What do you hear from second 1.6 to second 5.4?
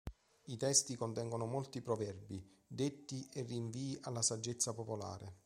proverbi, detti e rinvii alla saggezza popolare.